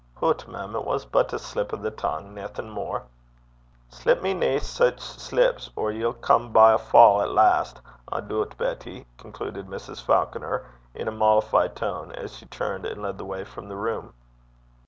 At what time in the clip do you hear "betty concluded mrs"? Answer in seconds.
8.57-10.01